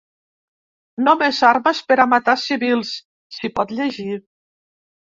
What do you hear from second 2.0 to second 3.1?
a matar civils,